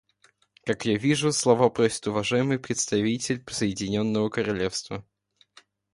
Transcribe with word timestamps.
Как 0.65 0.85
я 0.87 0.97
вижу, 0.97 1.31
слова 1.31 1.69
просит 1.69 2.07
уважаемый 2.07 2.57
представитель 2.57 3.43
Соединенного 3.47 4.29
Королевства. 4.29 5.05